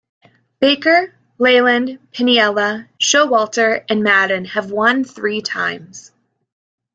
Baker, 0.59 1.13
Leyland, 1.37 1.99
Piniella, 2.11 2.87
Showalter 2.99 3.85
and 3.87 4.01
Maddon 4.01 4.45
have 4.45 4.71
won 4.71 5.03
three 5.03 5.41
times. 5.43 6.11